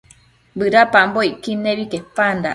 bëdapambocquid 0.57 1.57
nebi 1.65 1.83
quepandac 1.91 2.49